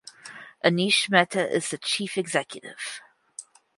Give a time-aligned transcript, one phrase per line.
[0.65, 3.01] Anish Mehta is the chief executive.